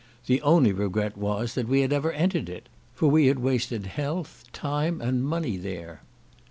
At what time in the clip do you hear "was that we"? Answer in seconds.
1.15-1.81